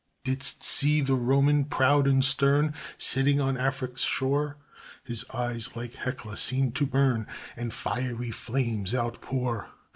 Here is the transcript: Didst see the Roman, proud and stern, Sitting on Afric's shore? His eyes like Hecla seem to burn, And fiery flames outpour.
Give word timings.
Didst 0.23 0.63
see 0.63 1.01
the 1.01 1.13
Roman, 1.13 1.63
proud 1.63 2.07
and 2.07 2.25
stern, 2.25 2.73
Sitting 2.97 3.39
on 3.39 3.55
Afric's 3.55 4.01
shore? 4.03 4.57
His 5.03 5.25
eyes 5.31 5.75
like 5.75 5.93
Hecla 5.93 6.37
seem 6.37 6.71
to 6.71 6.87
burn, 6.87 7.27
And 7.55 7.71
fiery 7.71 8.31
flames 8.31 8.95
outpour. 8.95 9.69